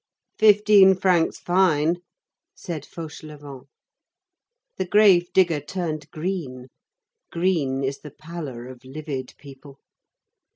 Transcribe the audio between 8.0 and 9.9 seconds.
pallor of livid people.